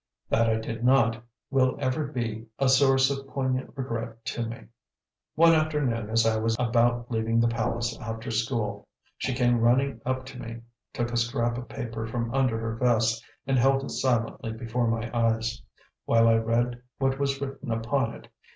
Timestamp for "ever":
1.77-2.07